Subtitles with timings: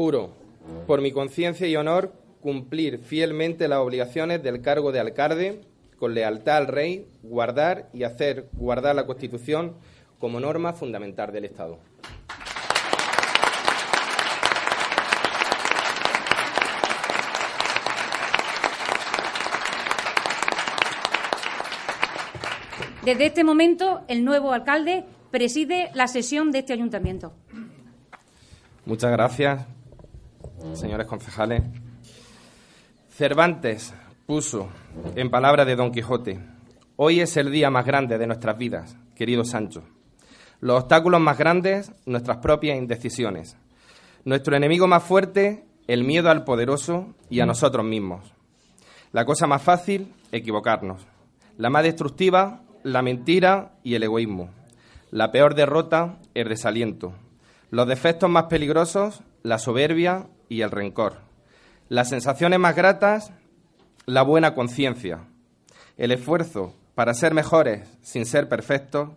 [0.00, 0.30] Juro,
[0.86, 5.60] por mi conciencia y honor, cumplir fielmente las obligaciones del cargo de alcalde
[5.98, 9.74] con lealtad al rey, guardar y hacer guardar la Constitución
[10.18, 11.80] como norma fundamental del Estado.
[23.04, 27.34] Desde este momento, el nuevo alcalde preside la sesión de este ayuntamiento.
[28.86, 29.66] Muchas gracias,
[30.74, 31.62] señores concejales.
[33.10, 33.94] Cervantes
[34.26, 34.68] puso,
[35.14, 36.40] en palabras de Don Quijote,
[36.96, 39.82] hoy es el día más grande de nuestras vidas, querido Sancho.
[40.60, 43.56] Los obstáculos más grandes, nuestras propias indecisiones.
[44.24, 48.32] Nuestro enemigo más fuerte, el miedo al poderoso y a nosotros mismos.
[49.12, 51.06] La cosa más fácil, equivocarnos.
[51.56, 54.50] La más destructiva, la mentira y el egoísmo.
[55.10, 57.14] La peor derrota, el desaliento.
[57.70, 61.16] Los defectos más peligrosos, la soberbia y el rencor.
[61.88, 63.32] Las sensaciones más gratas,
[64.04, 65.24] la buena conciencia.
[65.96, 69.08] El esfuerzo para ser mejores sin ser perfectos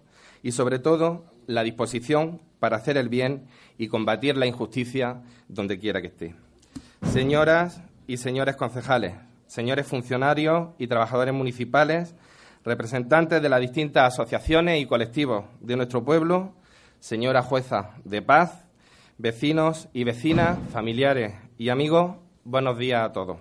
[0.42, 6.02] y sobre todo la disposición para hacer el bien y combatir la injusticia donde quiera
[6.02, 6.36] que esté.
[7.12, 9.16] Señoras y señores concejales,
[9.48, 12.16] señores funcionarios y trabajadores municipales,
[12.64, 16.54] representantes de las distintas asociaciones y colectivos de nuestro pueblo,
[17.00, 18.63] señora jueza de paz,
[19.24, 23.38] vecinos y vecinas, familiares y amigos, buenos días a todos.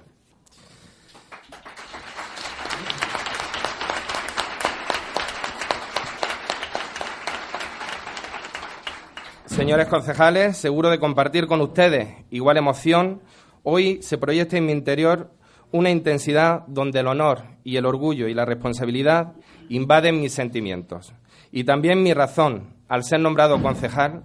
[9.46, 13.20] Señores concejales, seguro de compartir con ustedes igual emoción,
[13.64, 15.32] hoy se proyecta en mi interior
[15.72, 19.32] una intensidad donde el honor y el orgullo y la responsabilidad
[19.68, 21.12] invaden mis sentimientos
[21.50, 24.22] y también mi razón al ser nombrado concejal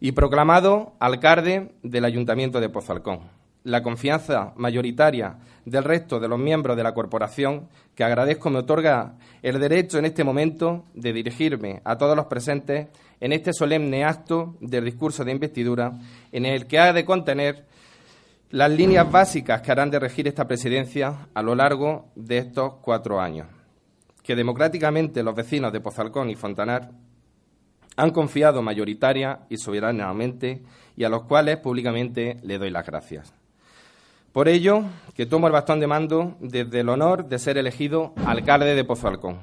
[0.00, 3.20] y proclamado alcalde del Ayuntamiento de Pozalcón.
[3.64, 9.14] La confianza mayoritaria del resto de los miembros de la corporación, que agradezco me otorga
[9.42, 12.86] el derecho en este momento de dirigirme a todos los presentes
[13.20, 15.92] en este solemne acto del discurso de investidura,
[16.30, 17.66] en el que ha de contener
[18.50, 23.20] las líneas básicas que harán de regir esta presidencia a lo largo de estos cuatro
[23.20, 23.48] años,
[24.22, 26.90] que democráticamente los vecinos de Pozalcón y Fontanar
[27.98, 30.62] han confiado mayoritaria y soberanamente
[30.96, 33.34] y a los cuales públicamente le doy las gracias.
[34.32, 38.74] Por ello, que tomo el bastón de mando desde el honor de ser elegido alcalde
[38.74, 39.40] de Pozalcón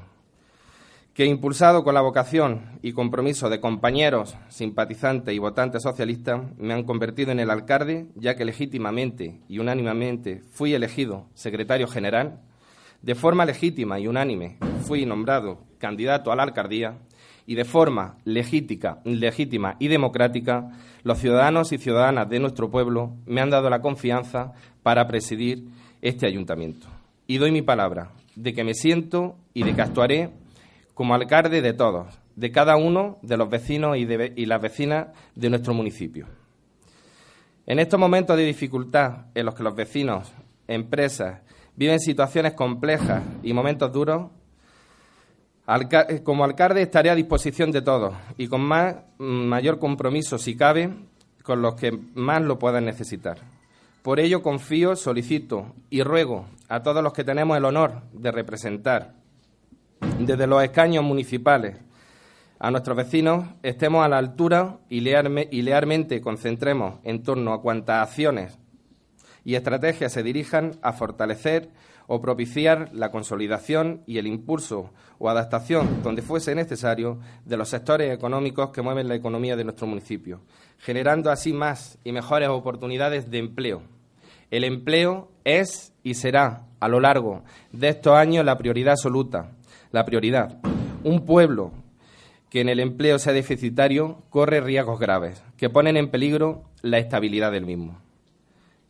[1.14, 6.84] que impulsado con la vocación y compromiso de compañeros, simpatizantes y votantes socialistas, me han
[6.84, 12.42] convertido en el alcalde, ya que legítimamente y unánimemente fui elegido secretario general,
[13.02, 16.98] de forma legítima y unánime fui nombrado candidato a la alcaldía
[17.46, 20.72] y de forma legítima, legítima y democrática
[21.04, 25.66] los ciudadanos y ciudadanas de nuestro pueblo me han dado la confianza para presidir
[26.02, 26.88] este ayuntamiento.
[27.28, 30.32] Y doy mi palabra de que me siento y de que actuaré
[30.94, 35.50] como alcalde de todos, de cada uno de los vecinos y, y las vecinas de
[35.50, 36.28] nuestro municipio.
[37.68, 40.32] En estos momentos de dificultad en los que los vecinos,
[40.68, 41.42] empresas,
[41.76, 44.30] viven situaciones complejas y momentos duros,
[46.24, 50.94] como alcalde estaré a disposición de todos y con más, mayor compromiso, si cabe,
[51.44, 53.40] con los que más lo puedan necesitar.
[54.02, 59.14] Por ello confío, solicito y ruego a todos los que tenemos el honor de representar
[60.20, 61.78] desde los escaños municipales
[62.60, 68.58] a nuestros vecinos estemos a la altura y, lealmente concentremos en torno a cuantas acciones
[69.44, 71.70] y estrategias se dirijan a fortalecer
[72.08, 78.14] o propiciar la consolidación y el impulso o adaptación, donde fuese necesario, de los sectores
[78.14, 80.42] económicos que mueven la economía de nuestro municipio,
[80.80, 83.82] generando así más y mejores oportunidades de empleo.
[84.52, 89.52] El empleo es y será, a lo largo de estos años, la prioridad absoluta
[89.96, 90.58] la prioridad.
[91.06, 91.72] Un pueblo
[92.50, 97.54] que en el empleo sea deficitario corre riesgos graves que ponen en peligro la estabilidad
[97.54, 97.98] del mismo.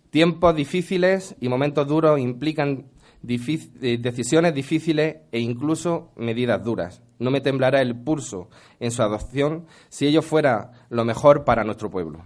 [0.10, 2.86] Tiempos difíciles y momentos duros implican
[3.28, 7.02] eh, decisiones difíciles e incluso medidas duras.
[7.20, 8.50] No me temblará el pulso
[8.80, 12.24] en su adopción si ello fuera lo mejor para nuestro pueblo.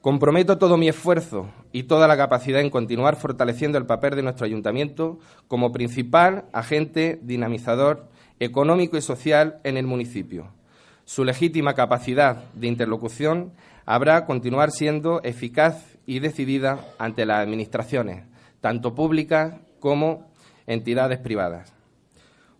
[0.00, 4.46] Comprometo todo mi esfuerzo y toda la capacidad en continuar fortaleciendo el papel de nuestro
[4.46, 8.08] ayuntamiento como principal agente dinamizador
[8.38, 10.48] económico y social en el municipio.
[11.04, 13.52] Su legítima capacidad de interlocución
[13.84, 18.24] habrá continuar siendo eficaz y decidida ante las administraciones,
[18.60, 20.30] tanto públicas como
[20.66, 21.72] entidades privadas.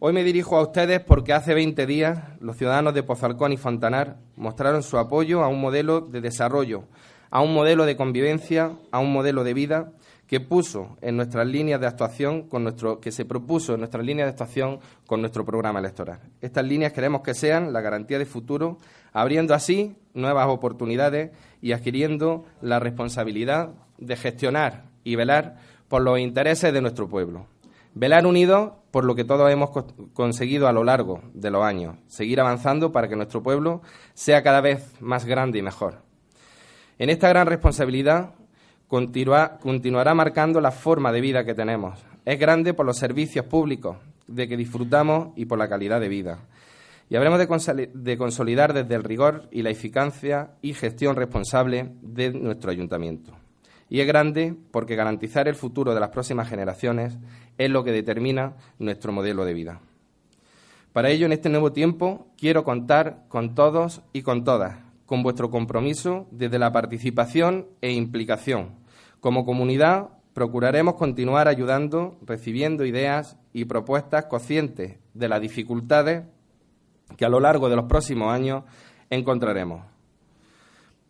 [0.01, 4.17] Hoy me dirijo a ustedes porque hace 20 días los ciudadanos de Pozalcón y Fontanar
[4.35, 6.85] mostraron su apoyo a un modelo de desarrollo
[7.31, 9.93] a un modelo de convivencia, a un modelo de vida
[10.27, 14.27] que puso en nuestras líneas de actuación con nuestro que se propuso en nuestras líneas
[14.27, 16.21] de actuación con nuestro programa electoral.
[16.41, 18.79] Estas líneas queremos que sean la garantía de futuro,
[19.13, 21.31] abriendo así nuevas oportunidades
[21.61, 25.57] y adquiriendo la responsabilidad de gestionar y velar
[25.91, 27.47] por los intereses de nuestro pueblo.
[27.95, 29.71] Velar unidos por lo que todos hemos
[30.15, 33.83] conseguido a lo largo de los años, seguir avanzando para que nuestro pueblo
[34.15, 36.03] sea cada vez más grande y mejor.
[36.97, 38.35] En esta gran responsabilidad
[38.87, 41.99] continuará marcando la forma de vida que tenemos.
[42.25, 43.97] Es grande por los servicios públicos
[44.29, 46.39] de que disfrutamos y por la calidad de vida.
[47.09, 52.71] Y habremos de consolidar desde el rigor y la eficacia y gestión responsable de nuestro
[52.71, 53.40] ayuntamiento.
[53.91, 57.19] Y es grande porque garantizar el futuro de las próximas generaciones
[57.59, 59.81] es lo que determina nuestro modelo de vida.
[60.93, 65.51] Para ello, en este nuevo tiempo, quiero contar con todos y con todas, con vuestro
[65.51, 68.77] compromiso desde la participación e implicación.
[69.19, 76.25] Como comunidad, procuraremos continuar ayudando, recibiendo ideas y propuestas conscientes de las dificultades
[77.17, 78.63] que a lo largo de los próximos años
[79.11, 79.83] encontraremos.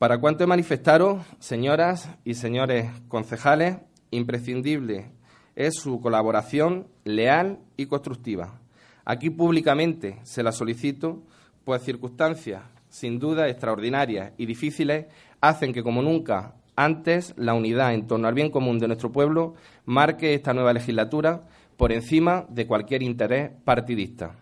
[0.00, 3.76] Para cuanto he manifestado, señoras y señores concejales,
[4.10, 5.10] imprescindible
[5.54, 8.62] es su colaboración leal y constructiva.
[9.04, 11.22] Aquí públicamente se la solicito,
[11.66, 15.04] pues circunstancias sin duda extraordinarias y difíciles
[15.42, 19.52] hacen que, como nunca antes, la unidad en torno al bien común de nuestro pueblo
[19.84, 21.42] marque esta nueva legislatura
[21.76, 24.39] por encima de cualquier interés partidista.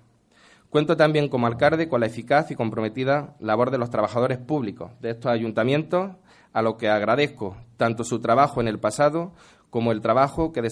[0.71, 5.11] Cuento también como alcalde con la eficaz y comprometida labor de los trabajadores públicos de
[5.11, 6.13] estos ayuntamientos,
[6.53, 9.33] a los que agradezco tanto su trabajo en el pasado
[9.71, 10.63] como el trabajo que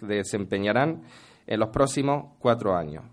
[0.00, 1.02] desempeñarán
[1.46, 3.04] en los próximos cuatro años.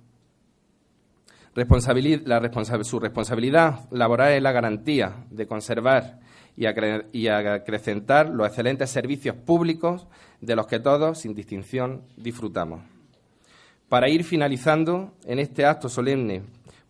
[2.83, 6.19] su responsabilidad laboral es la garantía de conservar
[6.57, 6.65] y,
[7.13, 10.07] y acrecentar los excelentes servicios públicos
[10.41, 12.94] de los que todos, sin distinción, disfrutamos.
[13.89, 16.41] Para ir finalizando, en este acto solemne,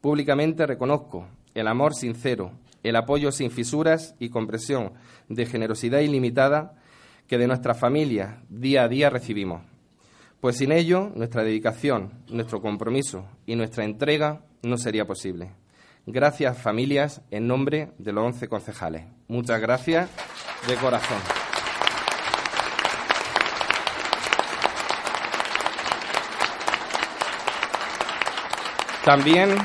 [0.01, 2.51] públicamente reconozco el amor sincero,
[2.83, 4.93] el apoyo sin fisuras y compresión
[5.27, 6.79] de generosidad ilimitada
[7.27, 9.61] que de nuestras familias día a día recibimos.
[10.39, 15.51] Pues sin ello, nuestra dedicación, nuestro compromiso y nuestra entrega no sería posible.
[16.05, 19.05] Gracias, familias, en nombre de los once concejales.
[19.27, 20.09] Muchas gracias
[20.67, 21.44] de corazón.
[29.05, 29.55] También,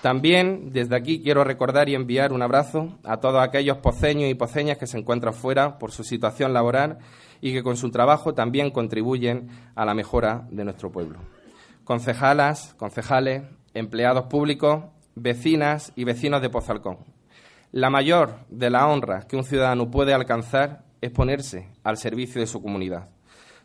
[0.00, 4.78] también desde aquí quiero recordar y enviar un abrazo a todos aquellos poceños y poceñas
[4.78, 7.00] que se encuentran fuera por su situación laboral
[7.42, 11.18] y que con su trabajo también contribuyen a la mejora de nuestro pueblo.
[11.84, 13.42] Concejalas, concejales,
[13.74, 14.84] empleados públicos,
[15.14, 16.96] vecinas y vecinos de Pozalcón.
[17.72, 22.46] La mayor de las honras que un ciudadano puede alcanzar es ponerse al servicio de
[22.46, 23.10] su comunidad.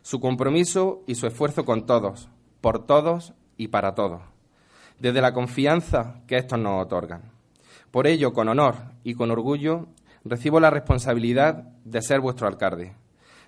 [0.02, 2.28] Su compromiso y su esfuerzo con todos,
[2.60, 4.35] por todos y para todos.
[4.98, 7.22] Desde la confianza que estos nos otorgan.
[7.90, 9.86] Por ello, con honor y con orgullo,
[10.24, 12.94] recibo la responsabilidad de ser vuestro alcalde,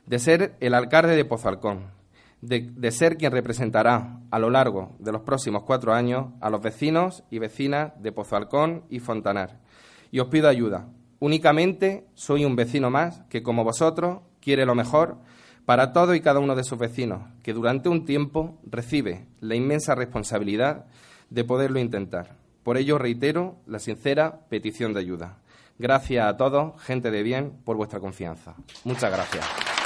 [0.06, 1.98] de ser el alcalde de Pozalcón,
[2.40, 7.24] de, ser quien representará a lo largo de los próximos cuatro años a los vecinos
[7.30, 9.58] y vecinas de Pozalcón y Fontanar.
[10.10, 10.86] Y os pido ayuda.
[11.20, 15.18] Únicamente soy un vecino más que, como vosotros, quiere lo mejor
[15.66, 19.94] para todo y cada uno de sus vecinos, que durante un tiempo recibe la inmensa
[19.94, 20.86] responsabilidad
[21.30, 22.36] de poderlo intentar.
[22.62, 25.38] Por ello reitero la sincera petición de ayuda.
[25.78, 28.54] Gracias a todos, gente de bien, por vuestra confianza.
[28.84, 29.77] Muchas gracias.